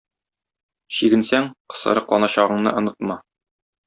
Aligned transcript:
Чигенсәң 0.99 1.45
кысырыкланачагыңны 1.73 2.73
онытма. 2.81 3.19